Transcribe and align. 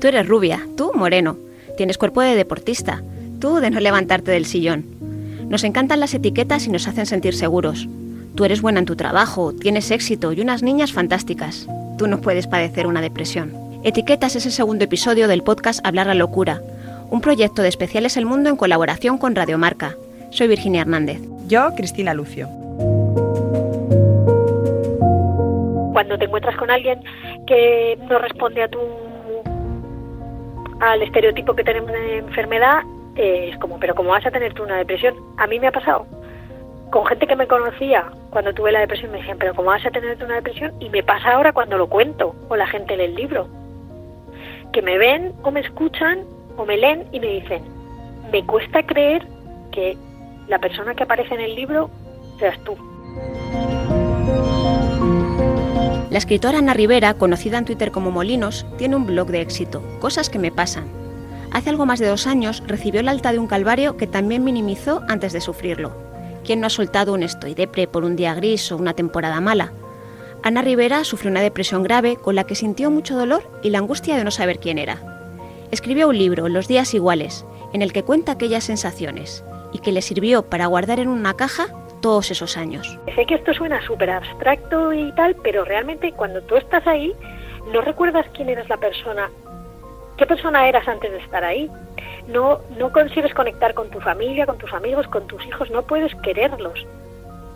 Tú 0.00 0.08
eres 0.08 0.28
rubia, 0.28 0.60
tú 0.76 0.92
moreno. 0.94 1.36
Tienes 1.76 1.96
cuerpo 1.96 2.20
de 2.20 2.34
deportista, 2.34 3.02
tú 3.40 3.56
de 3.56 3.70
no 3.70 3.80
levantarte 3.80 4.30
del 4.30 4.44
sillón. 4.44 4.84
Nos 5.48 5.64
encantan 5.64 6.00
las 6.00 6.12
etiquetas 6.12 6.66
y 6.66 6.70
nos 6.70 6.86
hacen 6.86 7.06
sentir 7.06 7.34
seguros. 7.34 7.88
Tú 8.34 8.44
eres 8.44 8.60
buena 8.60 8.80
en 8.80 8.86
tu 8.86 8.96
trabajo, 8.96 9.54
tienes 9.54 9.90
éxito 9.90 10.32
y 10.32 10.42
unas 10.42 10.62
niñas 10.62 10.92
fantásticas. 10.92 11.66
Tú 11.96 12.08
no 12.08 12.20
puedes 12.20 12.46
padecer 12.46 12.86
una 12.86 13.00
depresión. 13.00 13.52
Etiquetas 13.84 14.36
es 14.36 14.44
el 14.44 14.52
segundo 14.52 14.84
episodio 14.84 15.28
del 15.28 15.42
podcast 15.42 15.84
Hablar 15.86 16.08
la 16.08 16.14
Locura, 16.14 16.60
un 17.10 17.22
proyecto 17.22 17.62
de 17.62 17.68
Especiales 17.68 18.16
El 18.18 18.26
Mundo 18.26 18.50
en 18.50 18.56
colaboración 18.56 19.16
con 19.16 19.34
Radiomarca. 19.34 19.96
Soy 20.30 20.48
Virginia 20.48 20.82
Hernández. 20.82 21.20
Yo, 21.46 21.72
Cristina 21.74 22.12
Lucio. 22.12 22.48
Cuando 25.92 26.18
te 26.18 26.26
encuentras 26.26 26.56
con 26.56 26.70
alguien 26.70 27.00
que 27.46 27.96
no 28.10 28.18
responde 28.18 28.62
a 28.62 28.68
tu 28.68 28.78
al 30.80 31.02
estereotipo 31.02 31.54
que 31.54 31.64
tenemos 31.64 31.92
de 31.92 32.18
enfermedad, 32.18 32.82
eh, 33.16 33.50
es 33.52 33.58
como, 33.58 33.78
pero 33.78 33.94
¿cómo 33.94 34.10
vas 34.10 34.26
a 34.26 34.30
tener 34.30 34.54
tú 34.54 34.62
una 34.62 34.76
depresión? 34.76 35.14
A 35.38 35.46
mí 35.46 35.58
me 35.58 35.68
ha 35.68 35.72
pasado. 35.72 36.06
Con 36.90 37.06
gente 37.06 37.26
que 37.26 37.36
me 37.36 37.46
conocía 37.46 38.10
cuando 38.30 38.52
tuve 38.52 38.72
la 38.72 38.80
depresión 38.80 39.10
me 39.10 39.18
decían, 39.18 39.38
pero 39.38 39.54
¿cómo 39.54 39.68
vas 39.68 39.84
a 39.86 39.90
tener 39.90 40.22
una 40.22 40.36
depresión? 40.36 40.72
Y 40.80 40.90
me 40.90 41.02
pasa 41.02 41.32
ahora 41.32 41.52
cuando 41.52 41.78
lo 41.78 41.88
cuento 41.88 42.34
o 42.48 42.56
la 42.56 42.66
gente 42.66 42.96
lee 42.96 43.04
el 43.04 43.14
libro. 43.14 43.48
Que 44.72 44.82
me 44.82 44.98
ven 44.98 45.32
o 45.42 45.50
me 45.50 45.60
escuchan 45.60 46.20
o 46.56 46.64
me 46.64 46.76
leen 46.76 47.06
y 47.12 47.20
me 47.20 47.28
dicen, 47.28 47.62
me 48.30 48.44
cuesta 48.44 48.82
creer 48.84 49.26
que 49.72 49.96
la 50.48 50.58
persona 50.58 50.94
que 50.94 51.04
aparece 51.04 51.34
en 51.34 51.40
el 51.40 51.54
libro 51.54 51.90
seas 52.38 52.58
tú. 52.64 52.76
La 56.16 56.20
escritora 56.20 56.60
Ana 56.60 56.72
Rivera, 56.72 57.12
conocida 57.12 57.58
en 57.58 57.66
Twitter 57.66 57.90
como 57.90 58.10
Molinos, 58.10 58.64
tiene 58.78 58.96
un 58.96 59.04
blog 59.04 59.28
de 59.28 59.42
éxito, 59.42 59.82
Cosas 60.00 60.30
que 60.30 60.38
me 60.38 60.50
pasan. 60.50 60.86
Hace 61.52 61.68
algo 61.68 61.84
más 61.84 61.98
de 61.98 62.06
dos 62.06 62.26
años 62.26 62.62
recibió 62.66 63.00
el 63.00 63.08
alta 63.08 63.32
de 63.32 63.38
un 63.38 63.46
calvario 63.46 63.98
que 63.98 64.06
también 64.06 64.42
minimizó 64.42 65.02
antes 65.08 65.34
de 65.34 65.42
sufrirlo. 65.42 65.92
¿Quién 66.42 66.60
no 66.60 66.68
ha 66.68 66.70
soltado 66.70 67.12
un 67.12 67.22
estoy 67.22 67.52
depre 67.52 67.86
por 67.86 68.02
un 68.02 68.16
día 68.16 68.32
gris 68.32 68.72
o 68.72 68.78
una 68.78 68.94
temporada 68.94 69.42
mala? 69.42 69.74
Ana 70.42 70.62
Rivera 70.62 71.04
sufrió 71.04 71.30
una 71.30 71.42
depresión 71.42 71.82
grave 71.82 72.16
con 72.16 72.34
la 72.34 72.44
que 72.44 72.54
sintió 72.54 72.90
mucho 72.90 73.14
dolor 73.14 73.42
y 73.62 73.68
la 73.68 73.76
angustia 73.76 74.16
de 74.16 74.24
no 74.24 74.30
saber 74.30 74.58
quién 74.58 74.78
era. 74.78 75.20
Escribió 75.70 76.08
un 76.08 76.16
libro, 76.16 76.48
Los 76.48 76.66
días 76.66 76.94
iguales, 76.94 77.44
en 77.74 77.82
el 77.82 77.92
que 77.92 78.04
cuenta 78.04 78.32
aquellas 78.32 78.64
sensaciones 78.64 79.44
y 79.70 79.80
que 79.80 79.92
le 79.92 80.00
sirvió 80.00 80.46
para 80.46 80.64
guardar 80.64 80.98
en 80.98 81.08
una 81.08 81.34
caja 81.34 81.66
todos 82.06 82.30
esos 82.30 82.56
años. 82.56 82.96
Sé 83.16 83.26
que 83.26 83.34
esto 83.34 83.52
suena 83.52 83.84
súper 83.84 84.10
abstracto 84.10 84.92
y 84.92 85.10
tal, 85.16 85.34
pero 85.42 85.64
realmente 85.64 86.12
cuando 86.12 86.40
tú 86.40 86.54
estás 86.54 86.86
ahí, 86.86 87.12
no 87.72 87.80
recuerdas 87.80 88.24
quién 88.32 88.48
eras 88.48 88.68
la 88.68 88.76
persona, 88.76 89.28
qué 90.16 90.24
persona 90.24 90.68
eras 90.68 90.86
antes 90.86 91.10
de 91.10 91.18
estar 91.18 91.42
ahí. 91.42 91.68
No, 92.28 92.60
no 92.78 92.92
consigues 92.92 93.34
conectar 93.34 93.74
con 93.74 93.90
tu 93.90 94.00
familia, 94.00 94.46
con 94.46 94.56
tus 94.56 94.72
amigos, 94.72 95.08
con 95.08 95.26
tus 95.26 95.44
hijos, 95.46 95.68
no 95.72 95.82
puedes 95.82 96.14
quererlos. 96.22 96.86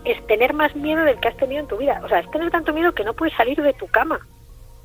Es 0.05 0.21
tener 0.27 0.53
más 0.53 0.75
miedo 0.75 1.05
del 1.05 1.21
que 1.21 1.29
has 1.29 1.37
tenido 1.37 1.61
en 1.61 1.69
tu 1.69 1.77
vida. 1.77 2.01
O 2.03 2.09
sea, 2.09 2.19
es 2.19 2.31
tener 2.33 2.51
tanto 2.51 2.73
miedo 2.73 2.93
que 2.93 3.05
no 3.05 3.15
puedes 3.15 3.37
salir 3.37 3.63
de 3.63 3.73
tu 3.75 3.87
cama. 3.87 4.19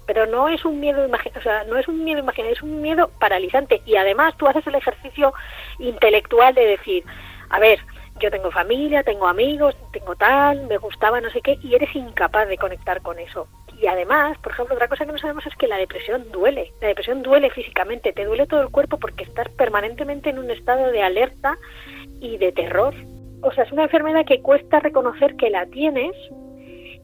Pero 0.06 0.28
no 0.28 0.48
es 0.48 0.64
un 0.64 0.80
miedo 0.80 1.08
o 1.08 1.42
sea, 1.42 1.64
no 1.64 1.78
es 1.78 1.88
un 1.88 2.04
miedo 2.04 2.20
imaginario, 2.20 2.56
es 2.56 2.62
un 2.62 2.84
miedo 2.84 3.10
paralizante. 3.20 3.82
Y 3.84 3.96
además 3.96 4.38
tú 4.38 4.46
haces 4.46 4.68
el 4.68 4.76
ejercicio 4.76 5.34
intelectual 5.80 6.54
de 6.54 6.68
decir, 6.68 7.04
a 7.50 7.58
ver, 7.58 7.80
yo 8.20 8.32
tengo 8.32 8.52
familia, 8.52 9.04
tengo 9.04 9.28
amigos, 9.28 9.76
tengo 9.92 10.16
tal, 10.16 10.68
me 10.68 10.78
gustaba 10.78 11.20
no 11.22 11.30
sé 11.30 11.42
qué, 11.42 11.58
y 11.62 11.76
eres 11.76 11.94
incapaz 11.96 12.48
de 12.48 12.58
conectar 12.58 13.02
con 13.02 13.20
eso. 13.20 13.48
Y 13.82 13.88
además, 13.88 14.38
por 14.38 14.54
ejemplo, 14.54 14.76
otra 14.76 14.88
cosa 14.88 15.06
que 15.06 15.12
no 15.12 15.18
sabemos 15.18 15.46
es 15.46 15.56
que 15.56 15.68
la 15.68 15.78
depresión 15.78 16.32
duele. 16.32 16.72
La 16.82 16.88
depresión 16.88 17.24
duele 17.24 17.50
físicamente, 17.50 18.14
te 18.14 18.24
duele 18.24 18.48
todo 18.48 18.62
el 18.62 18.70
cuerpo 18.70 18.98
porque 18.98 19.26
estás 19.26 19.50
permanentemente 19.50 20.30
en 20.30 20.40
un 20.40 20.50
estado 20.50 20.92
de 20.92 21.04
alerta 21.04 21.58
y 22.22 22.38
de 22.38 22.54
terror. 22.54 22.94
O 23.42 23.52
sea, 23.52 23.66
es 23.66 23.72
una 23.72 23.84
enfermedad 23.84 24.26
que 24.26 24.42
cuesta 24.42 24.80
reconocer 24.80 25.36
que 25.36 25.50
la 25.50 25.66
tienes 25.66 26.16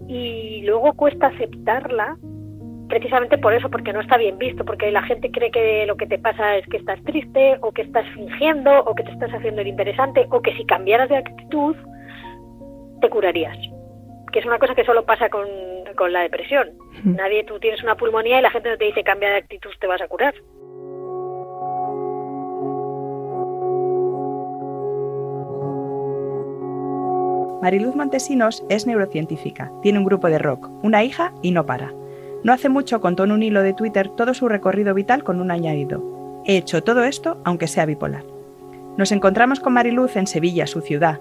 y 0.08 0.62
luego 0.64 0.94
cuesta 0.94 1.28
aceptarla 1.28 2.18
precisamente 2.92 3.38
por 3.38 3.54
eso, 3.54 3.70
porque 3.70 3.94
no 3.94 4.02
está 4.02 4.18
bien 4.18 4.38
visto, 4.38 4.66
porque 4.66 4.92
la 4.92 5.02
gente 5.04 5.32
cree 5.32 5.50
que 5.50 5.86
lo 5.86 5.96
que 5.96 6.08
te 6.08 6.20
pasa 6.20 6.58
es 6.58 6.68
que 6.68 6.76
estás 6.76 7.02
triste 7.06 7.58
o 7.62 7.72
que 7.72 7.84
estás 7.84 8.06
fingiendo 8.14 8.84
o 8.84 8.94
que 8.94 9.04
te 9.04 9.12
estás 9.12 9.34
haciendo 9.34 9.62
el 9.62 9.68
interesante 9.68 10.28
o 10.30 10.42
que 10.42 10.54
si 10.58 10.66
cambiaras 10.66 11.08
de 11.08 11.16
actitud 11.16 11.74
te 13.00 13.10
curarías. 13.10 13.58
Que 14.34 14.40
es 14.40 14.46
una 14.46 14.60
cosa 14.60 14.76
que 14.76 14.84
solo 14.84 15.06
pasa 15.06 15.30
con, 15.30 15.48
con 15.96 16.12
la 16.12 16.20
depresión. 16.20 16.72
Nadie, 17.06 17.46
tú 17.46 17.60
tienes 17.60 17.82
una 17.82 17.96
pulmonía 17.96 18.40
y 18.40 18.42
la 18.42 18.52
gente 18.52 18.70
no 18.70 18.78
te 18.78 18.86
dice 18.86 19.06
cambia 19.06 19.30
de 19.30 19.38
actitud, 19.38 19.72
te 19.80 19.88
vas 19.88 20.02
a 20.02 20.10
curar. 20.10 20.34
Mariluz 27.62 27.96
Montesinos 27.96 28.66
es 28.70 28.86
neurocientífica, 28.86 29.72
tiene 29.82 30.00
un 30.00 30.06
grupo 30.06 30.28
de 30.28 30.40
rock, 30.40 30.70
una 30.84 31.06
hija 31.06 31.32
y 31.42 31.52
no 31.52 31.66
para. 31.66 32.01
No 32.44 32.54
hace 32.54 32.70
mucho 32.70 33.02
contó 33.02 33.24
en 33.24 33.32
un 33.32 33.44
hilo 33.44 33.62
de 33.62 33.74
Twitter 33.74 34.10
todo 34.10 34.34
su 34.34 34.48
recorrido 34.48 34.94
vital 34.94 35.24
con 35.24 35.40
un 35.40 35.52
añadido. 35.52 36.42
He 36.46 36.58
hecho 36.58 36.84
todo 36.84 37.04
esto 37.04 37.38
aunque 37.44 37.68
sea 37.68 37.86
bipolar. 37.86 38.24
Nos 38.98 39.12
encontramos 39.12 39.60
con 39.60 39.74
Mariluz 39.74 40.16
en 40.16 40.28
Sevilla, 40.28 40.68
su 40.68 40.82
ciudad. 40.82 41.20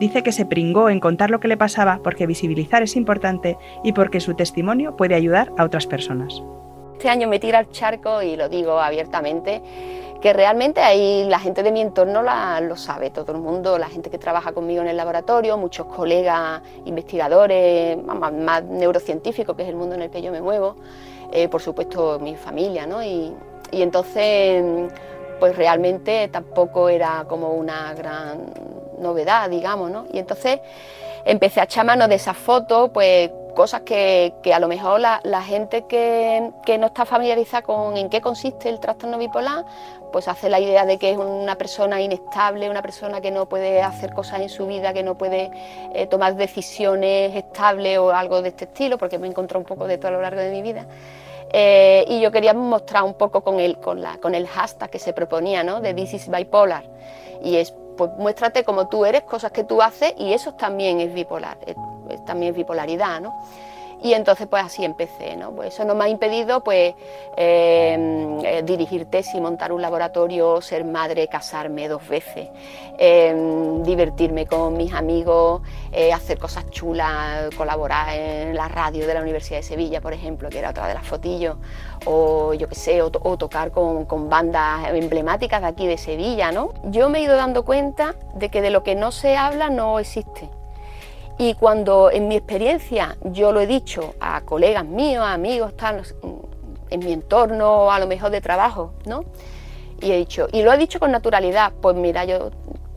Dice 0.00 0.22
que 0.22 0.32
se 0.32 0.46
pringó 0.46 0.88
en 0.88 1.00
contar 1.00 1.30
lo 1.30 1.40
que 1.40 1.48
le 1.48 1.56
pasaba 1.56 2.00
porque 2.02 2.26
visibilizar 2.26 2.82
es 2.82 2.96
importante 2.96 3.56
y 3.84 3.92
porque 3.92 4.20
su 4.20 4.34
testimonio 4.34 4.96
puede 4.96 5.14
ayudar 5.14 5.52
a 5.56 5.64
otras 5.64 5.86
personas. 5.86 6.42
Este 6.96 7.10
año 7.10 7.28
me 7.28 7.38
tira 7.38 7.58
al 7.58 7.70
charco 7.70 8.22
y 8.22 8.36
lo 8.36 8.48
digo 8.48 8.80
abiertamente 8.80 9.60
que 10.22 10.32
realmente 10.32 10.80
ahí 10.80 11.26
la 11.28 11.38
gente 11.38 11.62
de 11.62 11.70
mi 11.70 11.82
entorno 11.82 12.22
lo 12.22 12.76
sabe, 12.76 13.10
todo 13.10 13.32
el 13.32 13.38
mundo, 13.38 13.76
la 13.76 13.90
gente 13.90 14.08
que 14.08 14.16
trabaja 14.16 14.52
conmigo 14.52 14.80
en 14.80 14.88
el 14.88 14.96
laboratorio, 14.96 15.58
muchos 15.58 15.88
colegas 15.88 16.62
investigadores, 16.86 18.02
más, 18.02 18.64
neurocientíficos, 18.64 19.54
que 19.54 19.64
es 19.64 19.68
el 19.68 19.76
mundo 19.76 19.94
en 19.94 20.02
el 20.02 20.10
que 20.10 20.22
yo 20.22 20.32
me 20.32 20.40
muevo, 20.40 20.76
eh, 21.32 21.48
por 21.48 21.60
supuesto 21.60 22.18
mi 22.18 22.34
familia, 22.34 22.86
¿no? 22.86 23.04
Y, 23.04 23.30
y 23.70 23.82
entonces, 23.82 24.90
pues 25.38 25.54
realmente 25.54 26.28
tampoco 26.28 26.88
era 26.88 27.26
como 27.28 27.52
una 27.52 27.92
gran 27.92 28.54
novedad, 29.00 29.50
digamos, 29.50 29.90
¿no? 29.90 30.06
Y 30.14 30.18
entonces 30.18 30.60
empecé 31.26 31.60
a 31.60 31.64
echar 31.64 31.84
mano 31.84 32.08
de 32.08 32.14
esas 32.14 32.38
fotos, 32.38 32.88
pues 32.94 33.30
cosas 33.56 33.80
que, 33.80 34.34
a 34.54 34.60
lo 34.60 34.68
mejor 34.68 35.00
la, 35.00 35.42
gente 35.42 35.86
que, 35.86 36.52
no 36.78 36.86
está 36.86 37.04
familiarizada 37.04 37.62
con 37.62 37.96
en 37.96 38.08
qué 38.08 38.20
consiste 38.20 38.68
el 38.68 38.78
trastorno 38.78 39.18
bipolar, 39.18 39.64
pues 40.12 40.28
hace 40.28 40.48
la 40.48 40.60
idea 40.60 40.84
de 40.84 40.98
que 40.98 41.10
es 41.10 41.18
una 41.18 41.56
persona 41.56 42.00
inestable, 42.00 42.70
una 42.70 42.82
persona 42.82 43.20
que 43.20 43.32
no 43.32 43.46
puede 43.46 43.82
hacer 43.82 44.12
cosas 44.12 44.40
en 44.40 44.50
su 44.50 44.66
vida, 44.66 44.92
que 44.92 45.02
no 45.02 45.16
puede 45.16 45.50
eh, 45.94 46.06
tomar 46.06 46.36
decisiones 46.36 47.34
estables 47.34 47.98
o 47.98 48.10
algo 48.10 48.42
de 48.42 48.50
este 48.50 48.66
estilo, 48.66 48.98
porque 48.98 49.18
me 49.18 49.26
he 49.26 49.30
encontrado 49.30 49.60
un 49.60 49.66
poco 49.66 49.88
de 49.88 49.98
todo 49.98 50.08
a 50.08 50.12
lo 50.12 50.22
largo 50.22 50.40
de 50.40 50.50
mi 50.50 50.62
vida. 50.62 50.86
Eh, 51.50 52.04
y 52.08 52.20
yo 52.20 52.30
quería 52.30 52.52
mostrar 52.52 53.04
un 53.04 53.14
poco 53.14 53.42
con 53.42 53.58
el, 53.58 53.78
con, 53.78 54.02
la, 54.02 54.18
con 54.18 54.34
el 54.34 54.46
hashtag 54.46 54.90
que 54.90 54.98
se 54.98 55.12
proponía, 55.14 55.64
¿no? 55.64 55.80
de 55.80 55.94
This 55.94 56.14
is 56.14 56.28
Bipolar. 56.28 56.84
Y 57.42 57.56
es, 57.56 57.74
pues 57.96 58.10
muéstrate 58.18 58.64
como 58.64 58.88
tú 58.88 59.06
eres, 59.06 59.22
cosas 59.22 59.50
que 59.50 59.64
tú 59.64 59.80
haces, 59.80 60.12
y 60.18 60.34
eso 60.34 60.54
también 60.54 61.00
es 61.00 61.14
bipolar 61.14 61.56
también 62.24 62.54
bipolaridad, 62.54 63.20
¿no? 63.20 63.34
Y 64.02 64.12
entonces 64.12 64.46
pues 64.46 64.62
así 64.62 64.84
empecé, 64.84 65.36
¿no? 65.36 65.52
Pues 65.52 65.74
eso 65.74 65.84
no 65.84 65.94
me 65.94 66.04
ha 66.04 66.08
impedido 66.08 66.62
pues 66.62 66.94
em, 67.36 68.44
eh, 68.44 68.62
dirigir 68.64 69.06
tesis, 69.06 69.40
montar 69.40 69.72
un 69.72 69.80
laboratorio, 69.80 70.60
ser 70.60 70.84
madre, 70.84 71.28
casarme 71.28 71.88
dos 71.88 72.06
veces, 72.06 72.48
em, 72.98 73.82
divertirme 73.82 74.46
con 74.46 74.76
mis 74.76 74.92
amigos, 74.92 75.62
eh, 75.92 76.12
hacer 76.12 76.38
cosas 76.38 76.68
chulas, 76.70 77.54
colaborar 77.56 78.14
en 78.14 78.54
la 78.54 78.68
radio 78.68 79.06
de 79.06 79.14
la 79.14 79.22
Universidad 79.22 79.58
de 79.58 79.62
Sevilla, 79.62 80.00
por 80.02 80.12
ejemplo, 80.12 80.50
que 80.50 80.58
era 80.58 80.70
otra 80.70 80.88
de 80.88 80.94
las 80.94 81.06
fotillos, 81.06 81.56
o 82.04 82.52
yo 82.52 82.68
qué 82.68 82.74
sé, 82.74 83.02
o, 83.02 83.10
o 83.22 83.36
tocar 83.38 83.70
con, 83.70 84.04
con, 84.04 84.28
bandas 84.28 84.88
emblemáticas 84.90 85.62
de 85.62 85.68
aquí 85.68 85.86
de 85.86 85.96
Sevilla, 85.96 86.52
¿no? 86.52 86.70
Yo 86.84 87.08
me 87.08 87.20
he 87.20 87.22
ido 87.22 87.36
dando 87.36 87.64
cuenta 87.64 88.14
de 88.34 88.50
que 88.50 88.60
de 88.60 88.70
lo 88.70 88.82
que 88.82 88.94
no 88.94 89.10
se 89.10 89.36
habla 89.36 89.70
no 89.70 89.98
existe 89.98 90.50
y 91.38 91.54
cuando 91.54 92.10
en 92.10 92.28
mi 92.28 92.36
experiencia 92.36 93.16
yo 93.22 93.52
lo 93.52 93.60
he 93.60 93.66
dicho 93.66 94.14
a 94.20 94.40
colegas 94.42 94.84
míos, 94.84 95.24
a 95.24 95.32
amigos, 95.34 95.76
tal, 95.76 96.02
en 96.90 97.00
mi 97.00 97.12
entorno, 97.12 97.90
a 97.90 97.98
lo 97.98 98.06
mejor 98.06 98.30
de 98.30 98.40
trabajo, 98.40 98.92
¿no? 99.04 99.24
Y 100.00 100.12
he 100.12 100.16
dicho, 100.16 100.48
y 100.52 100.62
lo 100.62 100.72
he 100.72 100.78
dicho 100.78 101.00
con 101.00 101.10
naturalidad, 101.10 101.72
pues 101.80 101.96
mira, 101.96 102.24
yo 102.24 102.50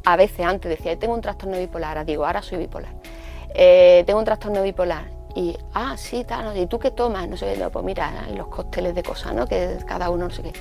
a 0.06 0.16
veces 0.16 0.46
antes 0.46 0.70
decía, 0.70 0.98
tengo 0.98 1.14
un 1.14 1.22
trastorno 1.22 1.58
bipolar, 1.58 1.90
ahora 1.90 2.04
digo, 2.04 2.26
ahora 2.26 2.42
soy 2.42 2.58
bipolar. 2.58 2.94
Eh, 3.54 4.04
tengo 4.06 4.20
un 4.20 4.26
trastorno 4.26 4.62
bipolar. 4.64 5.19
Y, 5.36 5.56
ah, 5.74 5.96
sí, 5.96 6.24
tal, 6.24 6.58
¿y 6.58 6.66
tú 6.66 6.80
qué 6.80 6.92
tomas? 6.92 7.28
No 7.30 7.38
sé, 7.38 7.56
pues 7.72 7.86
mira, 7.86 8.12
los 8.36 8.48
cócteles 8.48 8.96
de 8.96 9.04
cosas, 9.04 9.34
¿no? 9.34 9.48
Que 9.48 9.78
cada 9.86 10.10
uno 10.10 10.28
no 10.28 10.34
sé 10.34 10.42
qué. 10.42 10.54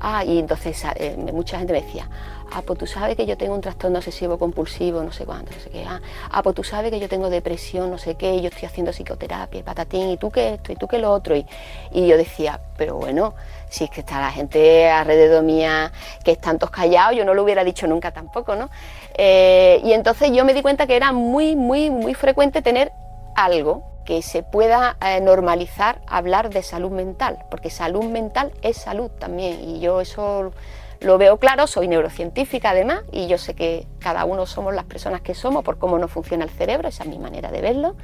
Ah, 0.00 0.24
y 0.24 0.38
entonces 0.38 0.82
eh, 0.96 1.16
mucha 1.32 1.58
gente 1.58 1.72
me 1.72 1.80
decía, 1.80 2.08
ah, 2.52 2.60
pues 2.62 2.78
tú 2.78 2.86
sabes 2.86 3.16
que 3.16 3.24
yo 3.24 3.36
tengo 3.36 3.54
un 3.54 3.60
trastorno 3.60 3.98
obsesivo 3.98 4.38
compulsivo, 4.38 5.02
no 5.02 5.12
sé 5.12 5.24
cuánto, 5.24 5.52
no 5.52 5.60
sé 5.60 5.70
qué. 5.70 5.84
Ah, 5.88 6.00
ah, 6.30 6.42
pues 6.42 6.54
tú 6.56 6.64
sabes 6.64 6.90
que 6.90 6.98
yo 6.98 7.08
tengo 7.08 7.30
depresión, 7.30 7.90
no 7.90 7.98
sé 7.98 8.16
qué, 8.16 8.40
yo 8.40 8.48
estoy 8.48 8.66
haciendo 8.66 8.92
psicoterapia, 8.92 9.64
patatín, 9.64 10.10
y 10.10 10.16
tú 10.16 10.30
qué 10.30 10.54
esto, 10.54 10.72
y 10.72 10.76
tú 10.76 10.88
qué 10.88 10.98
lo 10.98 11.12
otro. 11.12 11.36
Y, 11.36 11.46
y 11.92 12.06
yo 12.06 12.16
decía, 12.16 12.60
pero 12.76 12.96
bueno, 12.96 13.34
si 13.68 13.84
es 13.84 13.90
que 13.90 14.00
está 14.00 14.20
la 14.20 14.32
gente 14.32 14.90
alrededor 14.90 15.44
mía 15.44 15.92
que 16.24 16.32
están 16.32 16.58
todos 16.58 16.72
callados, 16.72 17.16
yo 17.16 17.24
no 17.24 17.32
lo 17.32 17.44
hubiera 17.44 17.64
dicho 17.64 17.86
nunca 17.86 18.10
tampoco, 18.10 18.54
¿no? 18.56 18.68
Eh, 19.14 19.80
y 19.84 19.92
entonces 19.92 20.30
yo 20.32 20.44
me 20.44 20.52
di 20.52 20.62
cuenta 20.62 20.86
que 20.86 20.96
era 20.96 21.12
muy, 21.12 21.56
muy, 21.56 21.90
muy 21.90 22.14
frecuente 22.14 22.60
tener 22.60 22.92
algo 23.34 23.95
que 24.06 24.22
se 24.22 24.42
pueda 24.42 24.96
eh, 25.04 25.20
normalizar 25.20 26.00
hablar 26.06 26.48
de 26.48 26.62
salud 26.62 26.90
mental, 26.90 27.38
porque 27.50 27.68
salud 27.68 28.04
mental 28.04 28.52
es 28.62 28.78
salud 28.78 29.10
también, 29.10 29.68
y 29.68 29.80
yo 29.80 30.00
eso 30.00 30.52
lo 31.00 31.18
veo 31.18 31.38
claro, 31.38 31.66
soy 31.66 31.88
neurocientífica 31.88 32.70
además, 32.70 33.02
y 33.12 33.26
yo 33.26 33.36
sé 33.36 33.54
que 33.54 33.86
cada 33.98 34.24
uno 34.24 34.46
somos 34.46 34.74
las 34.74 34.84
personas 34.84 35.20
que 35.20 35.34
somos 35.34 35.62
por 35.64 35.78
cómo 35.78 35.98
nos 35.98 36.10
funciona 36.10 36.44
el 36.44 36.50
cerebro, 36.50 36.88
esa 36.88 37.04
es 37.04 37.10
mi 37.10 37.18
manera 37.18 37.50
de 37.50 37.60
verlo, 37.60 37.96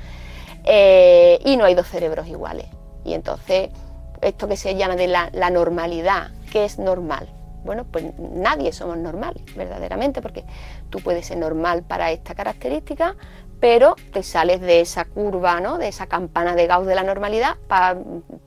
eh, 0.65 1.39
y 1.45 1.57
no 1.57 1.65
hay 1.65 1.75
dos 1.75 1.89
cerebros 1.89 2.29
iguales. 2.29 2.67
Y 3.05 3.15
entonces, 3.15 3.71
esto 4.21 4.49
que 4.49 4.57
se 4.57 4.77
llama 4.77 4.97
de 4.97 5.09
la, 5.09 5.51
normalidad, 5.51 6.31
¿qué 6.51 6.65
es 6.65 6.79
normal? 6.79 7.29
Bueno, 7.65 7.85
pues 7.85 8.05
nadie 8.19 8.73
somos 8.73 8.99
normales, 8.99 9.43
verdaderamente, 9.57 10.21
porque 10.21 10.45
tú 10.91 10.99
puedes 11.01 11.27
ser 11.27 11.39
normal 11.39 11.83
para 11.83 12.11
esta 12.11 12.35
característica, 12.35 13.17
pero 13.63 13.95
te 14.13 14.25
sales 14.25 14.61
de 14.61 14.81
esa 14.81 15.05
curva, 15.05 15.61
¿no? 15.61 15.79
de 15.79 15.87
esa 15.87 16.09
campana 16.09 16.57
de 16.57 16.67
Gauss 16.67 16.85
de 16.85 16.97
la 16.97 17.05
normalidad 17.05 17.57
para 17.69 17.97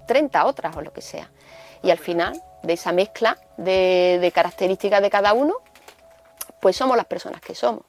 30 0.10 0.46
otras 0.46 0.76
o 0.76 0.82
lo 0.82 0.92
que 0.92 1.00
sea. 1.00 1.32
Y 1.82 1.90
al 1.90 2.00
final, 2.00 2.44
de 2.64 2.74
esa 2.74 2.92
mezcla 2.92 3.38
de, 3.56 4.18
de 4.20 4.32
características 4.34 5.02
de 5.02 5.10
cada 5.10 5.32
uno, 5.32 5.54
pues 6.60 6.76
somos 6.76 6.98
las 6.98 7.06
personas 7.06 7.40
que 7.40 7.56
somos. 7.56 7.84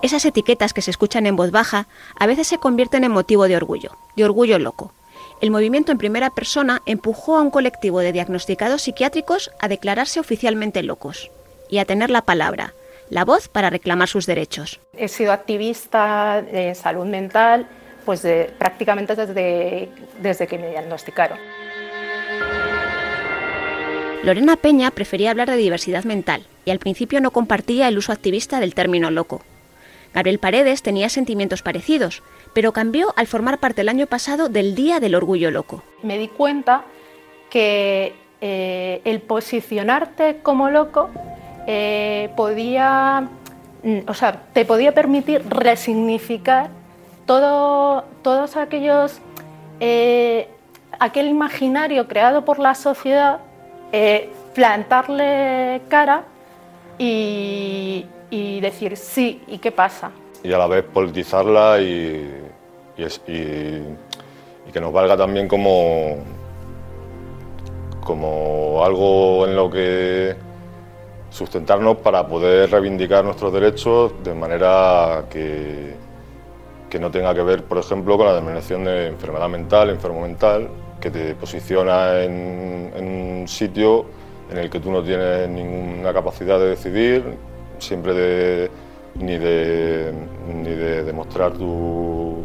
Esas 0.00 0.24
etiquetas 0.24 0.72
que 0.72 0.80
se 0.80 0.90
escuchan 0.90 1.26
en 1.26 1.36
voz 1.36 1.50
baja 1.50 1.88
a 2.18 2.26
veces 2.26 2.46
se 2.46 2.56
convierten 2.56 3.04
en 3.04 3.12
motivo 3.12 3.48
de 3.48 3.56
orgullo, 3.56 3.98
de 4.16 4.24
orgullo 4.24 4.58
loco. 4.58 4.94
El 5.40 5.52
movimiento 5.52 5.92
en 5.92 5.98
primera 5.98 6.30
persona 6.30 6.82
empujó 6.84 7.36
a 7.36 7.42
un 7.42 7.50
colectivo 7.50 8.00
de 8.00 8.12
diagnosticados 8.12 8.82
psiquiátricos 8.82 9.52
a 9.60 9.68
declararse 9.68 10.18
oficialmente 10.18 10.82
locos 10.82 11.30
y 11.68 11.78
a 11.78 11.84
tener 11.84 12.10
la 12.10 12.22
palabra, 12.22 12.74
la 13.08 13.24
voz 13.24 13.48
para 13.48 13.70
reclamar 13.70 14.08
sus 14.08 14.26
derechos. 14.26 14.80
He 14.96 15.06
sido 15.06 15.32
activista 15.32 16.42
de 16.42 16.74
salud 16.74 17.06
mental 17.06 17.68
pues 18.04 18.22
de, 18.22 18.50
prácticamente 18.58 19.14
desde, 19.14 19.90
desde 20.20 20.46
que 20.46 20.58
me 20.58 20.70
diagnosticaron. 20.70 21.38
Lorena 24.24 24.56
Peña 24.56 24.90
prefería 24.90 25.30
hablar 25.30 25.50
de 25.50 25.56
diversidad 25.56 26.04
mental 26.04 26.46
y 26.64 26.70
al 26.70 26.80
principio 26.80 27.20
no 27.20 27.30
compartía 27.30 27.86
el 27.86 27.98
uso 27.98 28.10
activista 28.10 28.58
del 28.58 28.74
término 28.74 29.10
loco. 29.10 29.42
Gabriel 30.14 30.38
Paredes 30.38 30.82
tenía 30.82 31.08
sentimientos 31.08 31.62
parecidos, 31.62 32.22
pero 32.52 32.72
cambió 32.72 33.12
al 33.16 33.26
formar 33.26 33.58
parte 33.58 33.82
el 33.82 33.88
año 33.88 34.06
pasado 34.06 34.48
del 34.48 34.74
Día 34.74 35.00
del 35.00 35.14
Orgullo 35.14 35.50
Loco. 35.50 35.82
Me 36.02 36.18
di 36.18 36.28
cuenta 36.28 36.84
que 37.50 38.14
eh, 38.40 39.00
el 39.04 39.20
posicionarte 39.20 40.38
como 40.42 40.70
loco 40.70 41.10
eh, 41.66 42.30
podía, 42.36 43.28
mm, 43.82 43.98
o 44.06 44.14
sea, 44.14 44.44
te 44.52 44.64
podía 44.64 44.92
permitir 44.92 45.42
resignificar 45.48 46.70
todo, 47.26 48.04
todos 48.22 48.56
aquellos, 48.56 49.18
eh, 49.80 50.48
aquel 51.00 51.26
imaginario 51.28 52.06
creado 52.06 52.44
por 52.44 52.58
la 52.58 52.74
sociedad, 52.74 53.40
plantarle 54.54 55.80
cara 55.88 56.24
y, 56.98 58.04
y 58.30 58.60
decir 58.60 58.96
sí, 58.96 59.42
¿y 59.46 59.58
qué 59.58 59.72
pasa? 59.72 60.10
Y 60.42 60.52
a 60.52 60.58
la 60.58 60.66
vez 60.66 60.84
politizarla 60.84 61.80
y, 61.80 62.44
que 64.72 64.80
nos 64.80 64.92
valga 64.92 65.16
también 65.16 65.48
como, 65.48 66.16
como 68.04 68.84
algo 68.84 69.46
en 69.46 69.56
lo 69.56 69.70
que 69.70 70.36
sustentarnos 71.30 71.98
para 71.98 72.26
poder 72.26 72.70
reivindicar 72.70 73.24
nuestros 73.24 73.52
derechos 73.52 74.12
de 74.22 74.34
manera 74.34 75.24
que, 75.30 75.94
que 76.90 76.98
no 76.98 77.10
tenga 77.10 77.34
que 77.34 77.42
ver, 77.42 77.64
por 77.64 77.78
ejemplo, 77.78 78.16
con 78.16 78.26
la 78.26 78.34
denominación 78.34 78.84
de 78.84 79.08
enfermedad 79.08 79.48
mental, 79.48 79.90
enfermo 79.90 80.22
mental, 80.22 80.68
que 81.00 81.10
te 81.10 81.34
posiciona 81.34 82.22
en 82.22 82.92
un 83.40 83.48
sitio 83.48 84.06
en 84.50 84.58
el 84.58 84.70
que 84.70 84.80
tú 84.80 84.90
no 84.90 85.02
tienes 85.02 85.48
ninguna 85.48 86.12
capacidad 86.12 86.58
de 86.58 86.70
decidir, 86.70 87.36
siempre 87.78 88.14
de, 88.14 88.70
ni, 89.14 89.36
de, 89.38 90.12
ni 90.54 90.70
de 90.70 91.04
demostrar 91.04 91.52
tu 91.52 92.44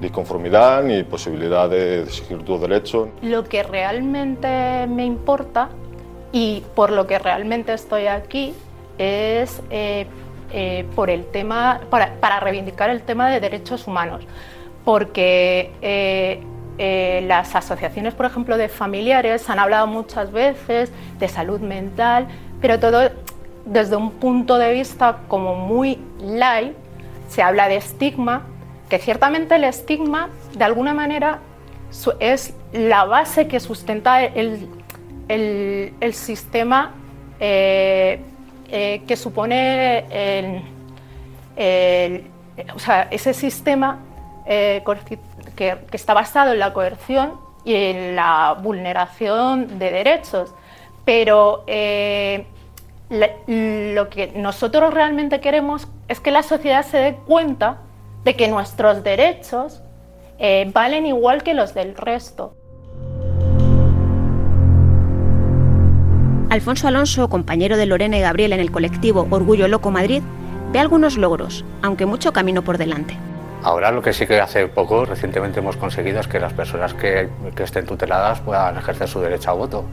disconformidad 0.00 0.82
ni 0.82 1.02
posibilidad 1.04 1.70
de 1.70 2.02
exigir 2.02 2.42
tus 2.44 2.60
derechos. 2.60 3.08
Lo 3.22 3.44
que 3.44 3.62
realmente 3.62 4.86
me 4.88 5.04
importa 5.04 5.70
y 6.32 6.62
por 6.74 6.90
lo 6.90 7.06
que 7.06 7.18
realmente 7.18 7.72
estoy 7.72 8.06
aquí 8.06 8.54
es 8.98 9.62
eh, 9.70 10.06
eh, 10.52 10.84
por 10.94 11.08
el 11.08 11.24
tema, 11.26 11.80
para, 11.88 12.14
para, 12.14 12.40
reivindicar 12.40 12.90
el 12.90 13.02
tema 13.02 13.30
de 13.30 13.40
derechos 13.40 13.86
humanos, 13.86 14.24
porque 14.84 15.70
eh, 15.80 16.42
las 17.26 17.54
asociaciones, 17.54 18.14
por 18.14 18.26
ejemplo, 18.26 18.56
de 18.56 18.68
familiares 18.68 19.48
han 19.48 19.58
hablado 19.58 19.86
muchas 19.86 20.32
veces 20.32 20.90
de 21.18 21.28
salud 21.28 21.60
mental, 21.60 22.26
pero 22.60 22.80
todo 22.80 23.10
desde 23.64 23.96
un 23.96 24.12
punto 24.12 24.58
de 24.58 24.72
vista 24.72 25.20
como 25.28 25.54
muy 25.54 25.98
light, 26.20 26.74
se 27.28 27.42
habla 27.42 27.68
de 27.68 27.76
estigma, 27.76 28.42
que 28.88 28.98
ciertamente 28.98 29.54
el 29.54 29.64
estigma 29.64 30.28
de 30.54 30.64
alguna 30.64 30.92
manera 30.92 31.40
es 32.20 32.54
la 32.72 33.04
base 33.04 33.48
que 33.48 33.60
sustenta 33.60 34.22
el, 34.22 34.68
el, 35.28 35.94
el 36.00 36.14
sistema 36.14 36.92
eh, 37.40 38.20
eh, 38.70 39.02
que 39.06 39.16
supone 39.16 40.04
el, 41.56 42.24
o 42.74 42.78
sea, 42.78 43.08
ese 43.10 43.34
sistema 43.34 43.98
eh, 44.46 44.82
que, 45.56 45.78
que 45.90 45.96
está 45.96 46.14
basado 46.14 46.52
en 46.52 46.58
la 46.58 46.72
coerción 46.72 47.34
y 47.64 47.74
en 47.74 48.16
la 48.16 48.56
vulneración 48.60 49.78
de 49.78 49.90
derechos. 49.90 50.54
Pero 51.04 51.64
lo 53.12 54.08
que 54.08 54.32
nosotros 54.34 54.94
realmente 54.94 55.40
queremos 55.40 55.86
es 56.08 56.20
que 56.20 56.30
la 56.30 56.42
sociedad 56.42 56.84
se 56.84 56.96
dé 56.96 57.14
cuenta 57.14 57.78
de 58.24 58.36
que 58.36 58.48
nuestros 58.48 59.02
derechos 59.02 59.82
eh, 60.38 60.70
valen 60.72 61.06
igual 61.06 61.42
que 61.42 61.52
los 61.52 61.74
del 61.74 61.94
resto. 61.94 62.56
Alfonso 66.48 66.88
Alonso, 66.88 67.28
compañero 67.28 67.76
de 67.76 67.86
Lorena 67.86 68.18
y 68.18 68.20
Gabriel 68.20 68.52
en 68.52 68.60
el 68.60 68.70
colectivo 68.70 69.26
Orgullo 69.30 69.68
Loco 69.68 69.90
Madrid, 69.90 70.22
ve 70.72 70.78
algunos 70.78 71.16
logros, 71.16 71.64
aunque 71.82 72.06
mucho 72.06 72.32
camino 72.32 72.62
por 72.62 72.78
delante. 72.78 73.16
Ahora 73.62 73.90
lo 73.90 74.02
que 74.02 74.12
sí 74.12 74.26
que 74.26 74.40
hace 74.40 74.66
poco, 74.68 75.04
recientemente 75.04 75.60
hemos 75.60 75.76
conseguido 75.76 76.20
es 76.20 76.28
que 76.28 76.40
las 76.40 76.52
personas 76.52 76.94
que, 76.94 77.28
que 77.54 77.62
estén 77.62 77.86
tuteladas 77.86 78.40
puedan 78.40 78.76
ejercer 78.76 79.08
su 79.08 79.20
derecho 79.20 79.50
a 79.50 79.54
voto. 79.54 79.84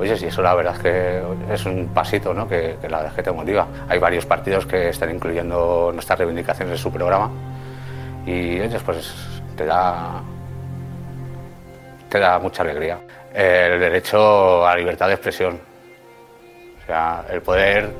Oye, 0.00 0.16
sí, 0.16 0.26
eso 0.26 0.40
la 0.40 0.54
verdad 0.54 0.76
es 0.76 0.80
que 0.80 1.22
es 1.52 1.66
un 1.66 1.88
pasito 1.88 2.32
¿no? 2.32 2.48
que, 2.48 2.78
la 2.88 3.02
verdad 3.02 3.12
es 3.18 3.22
te 3.22 3.30
motiva. 3.32 3.68
Hay 3.86 3.98
varios 3.98 4.24
partidos 4.24 4.64
que 4.64 4.88
están 4.88 5.14
incluyendo 5.14 5.90
nuestras 5.92 6.18
reivindicaciones 6.18 6.72
en 6.72 6.78
su 6.78 6.90
programa 6.90 7.30
y 8.24 8.60
oye, 8.60 8.80
pues 8.80 9.14
te 9.54 9.66
da, 9.66 10.22
te 12.08 12.18
da 12.18 12.38
mucha 12.38 12.62
alegría. 12.62 12.98
El 13.34 13.78
derecho 13.78 14.66
a 14.66 14.74
libertad 14.74 15.08
de 15.08 15.12
expresión, 15.12 15.60
o 16.82 16.86
sea, 16.86 17.26
el 17.30 17.42
poder 17.42 17.90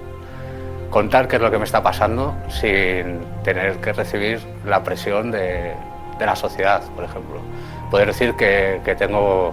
contar 0.89 1.29
qué 1.29 1.37
es 1.37 1.43
lo 1.43 1.51
que 1.51 1.59
me 1.59 1.65
está 1.65 1.83
pasando 1.83 2.35
sin 2.49 3.21
tener 3.45 3.77
que 3.77 3.93
recibir 3.93 4.41
la 4.65 4.83
presión 4.83 5.31
de, 5.31 5.75
de 6.19 6.27
la 6.27 6.35
sociedad, 6.35 6.81
por 6.97 7.05
ejemplo. 7.05 7.43
Poder 7.91 8.07
decir 8.07 8.35
que 8.37 8.97
tengo 8.99 9.53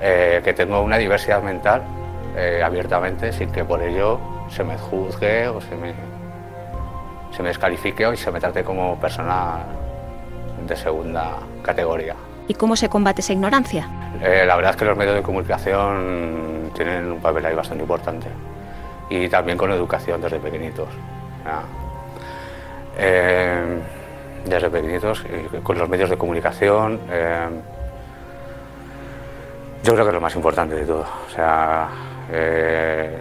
eh, 0.00 0.40
que 0.44 0.52
tengo 0.52 0.80
una 0.80 0.98
diversidad 0.98 1.42
mental 1.42 1.82
eh, 2.36 2.62
abiertamente 2.62 3.32
sin 3.32 3.50
que 3.50 3.64
por 3.64 3.82
ello 3.82 4.20
se 4.50 4.62
me 4.62 4.76
juzgue 4.76 5.48
o 5.48 5.60
se 5.60 5.74
me, 5.74 5.94
se 7.34 7.42
me 7.42 7.48
descalifique 7.48 8.06
o 8.06 8.14
se 8.16 8.30
me 8.30 8.40
trate 8.40 8.62
como 8.62 8.96
persona 9.00 9.60
de 10.66 10.76
segunda 10.76 11.36
categoría. 11.62 12.14
¿Y 12.48 12.54
cómo 12.54 12.76
se 12.76 12.88
combate 12.88 13.20
esa 13.22 13.32
ignorancia? 13.32 13.88
Eh, 14.22 14.44
la 14.46 14.56
verdad 14.56 14.72
es 14.72 14.76
que 14.76 14.84
los 14.84 14.96
medios 14.96 15.14
de 15.14 15.22
comunicación 15.22 16.70
tienen 16.74 17.10
un 17.12 17.20
papel 17.20 17.44
ahí 17.46 17.54
bastante 17.54 17.82
importante. 17.82 18.28
y 19.08 19.28
también 19.28 19.56
con 19.56 19.70
educación 19.70 20.20
desde 20.20 20.40
pequeñitos. 20.40 20.88
Eh, 22.98 23.78
desde 24.44 24.68
pequeñitos, 24.68 25.24
con 25.62 25.78
los 25.78 25.88
medios 25.88 26.10
de 26.10 26.16
comunicación. 26.16 27.00
Eh, 27.08 27.48
yo 29.86 29.92
creo 29.92 30.04
que 30.04 30.10
es 30.10 30.14
lo 30.14 30.20
más 30.20 30.34
importante 30.34 30.74
de 30.74 30.84
todo. 30.84 31.06
O 31.28 31.30
sea, 31.32 31.88
eh, 32.32 33.20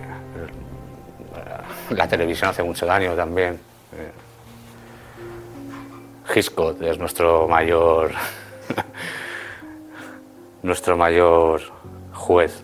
la 1.92 2.08
televisión 2.08 2.50
hace 2.50 2.64
mucho 2.64 2.88
daño 2.88 3.14
también. 3.14 3.60
Hitchcock 6.34 6.82
es 6.82 6.98
nuestro 6.98 7.48
mayor 7.48 8.12
nuestro 10.64 10.98
mayor 10.98 11.62
juez. 12.14 12.64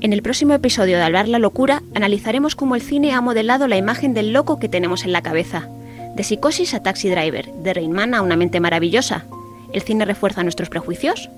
En 0.00 0.14
el 0.14 0.22
próximo 0.22 0.54
episodio 0.54 0.96
de 0.96 1.02
Hablar 1.02 1.28
la 1.28 1.38
locura 1.38 1.82
analizaremos 1.94 2.56
cómo 2.56 2.74
el 2.74 2.80
cine 2.80 3.12
ha 3.12 3.20
modelado 3.20 3.68
la 3.68 3.76
imagen 3.76 4.14
del 4.14 4.32
loco 4.32 4.58
que 4.58 4.70
tenemos 4.70 5.04
en 5.04 5.12
la 5.12 5.20
cabeza. 5.20 5.68
De 6.16 6.24
psicosis 6.24 6.72
a 6.72 6.82
taxi 6.82 7.10
driver, 7.10 7.52
de 7.52 7.74
Rainman 7.74 8.14
a 8.14 8.22
una 8.22 8.34
mente 8.34 8.60
maravillosa. 8.60 9.26
¿El 9.72 9.82
cine 9.82 10.04
refuerza 10.04 10.42
nuestros 10.42 10.68
prejuicios? 10.68 11.28